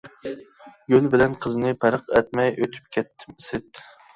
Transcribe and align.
گۈل 0.93 1.09
بىلەن 1.15 1.35
قىزنى 1.45 1.73
پەرق 1.85 2.09
ئەتمەي 2.17 2.53
ئۆتۈپ 2.57 2.91
كەتتىم، 2.99 3.37
ئىسىت! 3.39 3.87